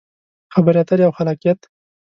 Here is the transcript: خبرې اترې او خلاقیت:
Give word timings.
خبرې 0.53 0.79
اترې 0.81 1.03
او 1.07 1.13
خلاقیت: 1.17 1.59